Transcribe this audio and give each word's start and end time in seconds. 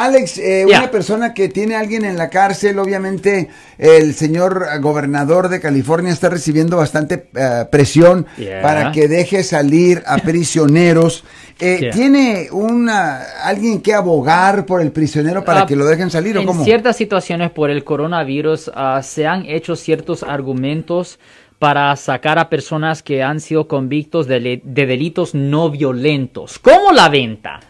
Alex, 0.00 0.38
eh, 0.38 0.64
una 0.66 0.90
persona 0.90 1.34
que 1.34 1.50
tiene 1.50 1.74
a 1.76 1.80
alguien 1.80 2.06
en 2.06 2.16
la 2.16 2.30
cárcel, 2.30 2.78
obviamente 2.78 3.50
el 3.76 4.14
señor 4.14 4.66
gobernador 4.80 5.50
de 5.50 5.60
California 5.60 6.10
está 6.10 6.30
recibiendo 6.30 6.78
bastante 6.78 7.26
eh, 7.34 7.66
presión 7.70 8.26
para 8.62 8.92
que 8.92 9.08
deje 9.08 9.42
salir 9.42 10.02
a 10.06 10.16
prisioneros. 10.16 11.22
Eh. 11.58 11.90
¿Tiene 11.92 12.48
una 12.50 13.20
alguien 13.44 13.82
que 13.82 13.92
abogar 13.92 14.64
por 14.64 14.80
el 14.80 14.90
prisionero 14.90 15.44
para 15.44 15.60
Ah, 15.60 15.66
que 15.66 15.76
lo 15.76 15.84
dejen 15.84 16.08
salir 16.10 16.38
o 16.38 16.40
en 16.40 16.46
cómo? 16.46 16.64
ciertas 16.64 16.96
situaciones 16.96 17.50
por 17.50 17.68
el 17.68 17.84
coronavirus 17.84 18.70
ah, 18.74 19.02
se 19.02 19.26
han 19.26 19.44
hecho 19.44 19.76
ciertos 19.76 20.22
argumentos 20.22 21.18
para 21.58 21.94
sacar 21.96 22.38
a 22.38 22.48
personas 22.48 23.02
que 23.02 23.22
han 23.22 23.40
sido 23.40 23.68
convictos 23.68 24.26
de, 24.26 24.62
de 24.64 24.86
delitos 24.86 25.34
no 25.34 25.68
violentos, 25.68 26.58
como 26.58 26.92
la 26.92 27.10
venta 27.10 27.60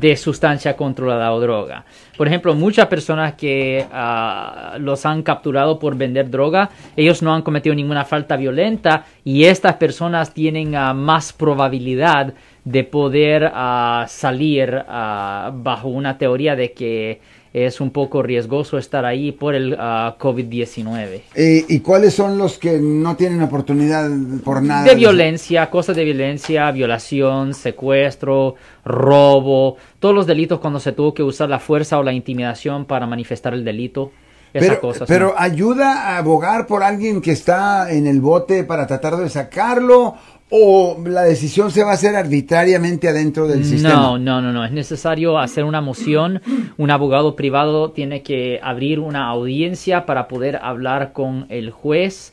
de 0.00 0.16
sustancia 0.16 0.76
controlada 0.76 1.32
o 1.32 1.40
droga. 1.40 1.84
Por 2.16 2.26
ejemplo, 2.26 2.54
muchas 2.54 2.86
personas 2.86 3.34
que 3.34 3.86
ah, 3.92 4.76
los 4.78 5.04
han 5.06 5.22
capturado 5.22 5.78
por 5.78 5.96
vender 5.96 6.30
droga, 6.30 6.70
ellos 6.96 7.22
no 7.22 7.34
han 7.34 7.42
cometido 7.42 7.74
ninguna 7.74 8.04
falta 8.04 8.36
violenta 8.36 9.04
y 9.24 9.44
estas 9.44 9.74
personas 9.74 10.32
tienen 10.32 10.74
ah, 10.74 10.94
más 10.94 11.32
probabilidad 11.32 12.34
de 12.66 12.82
poder 12.82 13.52
ah, 13.54 14.06
salir 14.08 14.84
ah, 14.88 15.52
bajo 15.54 15.88
una 15.88 16.18
teoría 16.18 16.56
de 16.56 16.72
que 16.72 17.20
es 17.52 17.80
un 17.80 17.90
poco 17.90 18.24
riesgoso 18.24 18.76
estar 18.76 19.04
ahí 19.04 19.30
por 19.30 19.54
el 19.54 19.76
ah, 19.78 20.16
COVID-19. 20.18 21.20
Eh, 21.36 21.64
¿Y 21.68 21.78
cuáles 21.78 22.12
son 22.12 22.36
los 22.36 22.58
que 22.58 22.78
no 22.80 23.14
tienen 23.16 23.40
oportunidad 23.40 24.10
por 24.44 24.62
nada? 24.62 24.82
De 24.82 24.96
violencia, 24.96 25.70
cosas 25.70 25.94
de 25.94 26.04
violencia, 26.04 26.68
violación, 26.72 27.54
secuestro, 27.54 28.56
robo, 28.84 29.76
todos 30.00 30.14
los 30.14 30.26
delitos 30.26 30.58
cuando 30.58 30.80
se 30.80 30.90
tuvo 30.90 31.14
que 31.14 31.22
usar 31.22 31.48
la 31.48 31.60
fuerza 31.60 32.00
o 32.00 32.02
la 32.02 32.12
intimidación 32.12 32.84
para 32.84 33.06
manifestar 33.06 33.54
el 33.54 33.64
delito. 33.64 34.10
Pero, 34.52 34.80
pero 35.06 35.34
ayuda 35.36 36.14
a 36.14 36.18
abogar 36.18 36.66
por 36.66 36.82
alguien 36.82 37.20
que 37.20 37.32
está 37.32 37.90
en 37.90 38.06
el 38.06 38.20
bote 38.20 38.64
para 38.64 38.86
tratar 38.86 39.16
de 39.16 39.28
sacarlo 39.28 40.14
o 40.48 40.96
la 41.04 41.22
decisión 41.22 41.72
se 41.72 41.82
va 41.82 41.90
a 41.90 41.94
hacer 41.94 42.14
arbitrariamente 42.14 43.08
adentro 43.08 43.48
del 43.48 43.64
sistema. 43.64 43.94
No, 43.94 44.18
no, 44.18 44.40
no, 44.40 44.52
no. 44.52 44.64
Es 44.64 44.70
necesario 44.70 45.38
hacer 45.38 45.64
una 45.64 45.80
moción. 45.80 46.40
Un 46.76 46.90
abogado 46.90 47.34
privado 47.34 47.90
tiene 47.90 48.22
que 48.22 48.60
abrir 48.62 49.00
una 49.00 49.26
audiencia 49.28 50.06
para 50.06 50.28
poder 50.28 50.56
hablar 50.62 51.12
con 51.12 51.46
el 51.48 51.70
juez. 51.70 52.32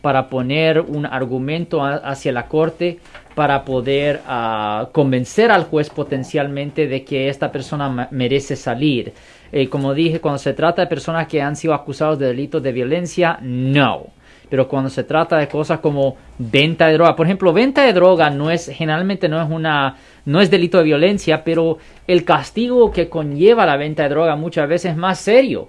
Para 0.00 0.28
poner 0.28 0.80
un 0.80 1.06
argumento 1.06 1.84
hacia 1.84 2.32
la 2.32 2.46
corte 2.46 2.98
para 3.34 3.64
poder 3.64 4.20
ah, 4.26 4.88
convencer 4.92 5.50
al 5.50 5.64
juez 5.64 5.90
potencialmente 5.90 6.86
de 6.86 7.04
que 7.04 7.28
esta 7.28 7.52
persona 7.52 8.08
merece 8.10 8.56
salir. 8.56 9.12
Eh, 9.52 9.68
como 9.68 9.94
dije, 9.94 10.20
cuando 10.20 10.38
se 10.38 10.52
trata 10.52 10.82
de 10.82 10.88
personas 10.88 11.26
que 11.26 11.42
han 11.42 11.56
sido 11.56 11.74
acusados 11.74 12.18
de 12.18 12.26
delitos 12.26 12.62
de 12.62 12.72
violencia, 12.72 13.38
no. 13.42 14.08
Pero 14.48 14.66
cuando 14.66 14.90
se 14.90 15.04
trata 15.04 15.38
de 15.38 15.48
cosas 15.48 15.78
como 15.78 16.16
venta 16.38 16.88
de 16.88 16.94
droga, 16.94 17.14
por 17.14 17.26
ejemplo, 17.26 17.52
venta 17.52 17.84
de 17.84 17.92
droga 17.92 18.30
no 18.30 18.50
es 18.50 18.68
generalmente 18.68 19.28
no 19.28 19.40
es 19.40 19.48
una 19.48 19.96
no 20.24 20.40
es 20.40 20.50
delito 20.50 20.78
de 20.78 20.84
violencia, 20.84 21.44
pero 21.44 21.78
el 22.06 22.24
castigo 22.24 22.90
que 22.90 23.08
conlleva 23.08 23.64
la 23.64 23.76
venta 23.76 24.02
de 24.02 24.08
droga 24.08 24.34
muchas 24.34 24.68
veces 24.68 24.92
es 24.92 24.96
más 24.96 25.20
serio 25.20 25.68